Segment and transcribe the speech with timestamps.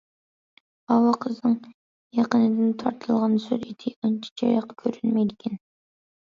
[0.93, 1.57] ئاۋۇ قىزنىڭ
[2.19, 5.63] يېقىندىن تارتىلغان سۈرئىتى ئانچە چىرايلىق كۆرۈنمەيدىكەن.